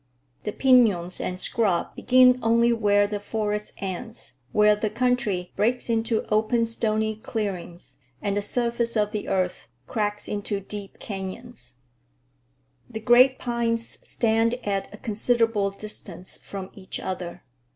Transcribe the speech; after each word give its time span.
The 0.45 0.51
piñons 0.51 1.21
and 1.23 1.39
scrub 1.39 1.95
begin 1.95 2.39
only 2.41 2.73
where 2.73 3.05
the 3.05 3.19
forest 3.19 3.73
ends, 3.77 4.33
where 4.51 4.75
the 4.75 4.89
country 4.89 5.53
breaks 5.55 5.91
into 5.91 6.25
open, 6.33 6.65
stony 6.65 7.17
clearings 7.17 7.99
and 8.19 8.35
the 8.35 8.41
surface 8.41 8.95
of 8.97 9.11
the 9.11 9.27
earth 9.27 9.67
cracks 9.85 10.27
into 10.27 10.59
deep 10.59 10.97
canyons. 10.97 11.75
The 12.89 12.99
great 12.99 13.37
pines 13.37 13.99
stand 14.01 14.55
at 14.65 14.91
a 14.91 14.97
considerable 14.97 15.69
distance 15.69 16.35
from 16.35 16.71
each 16.73 16.99
other. 16.99 17.43